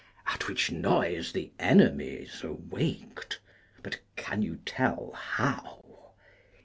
[0.25, 3.39] At which noise the enemies awaked,
[3.83, 6.13] but can you tell how?